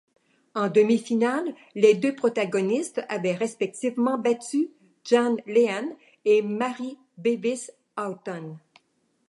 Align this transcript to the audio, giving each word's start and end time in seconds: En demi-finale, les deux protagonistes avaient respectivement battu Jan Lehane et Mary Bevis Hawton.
En 0.55 0.67
demi-finale, 0.67 1.53
les 1.75 1.93
deux 1.93 2.15
protagonistes 2.15 3.03
avaient 3.07 3.35
respectivement 3.35 4.17
battu 4.17 4.71
Jan 5.05 5.35
Lehane 5.45 5.95
et 6.25 6.41
Mary 6.41 6.97
Bevis 7.19 7.67
Hawton. 7.97 8.57